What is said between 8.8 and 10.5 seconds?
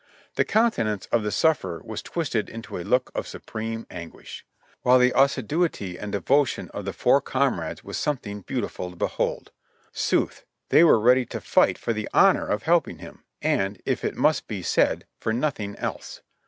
to behold; sooth,